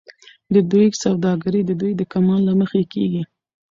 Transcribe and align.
خو 0.45 0.49
د 0.53 0.55
دوى 0.71 0.87
سوداګري 1.03 1.61
د 1.65 1.71
دوى 1.81 1.93
د 1.97 2.01
کمال 2.13 2.41
له 2.49 2.53
مخې 2.61 2.81
کېږي 2.93 3.23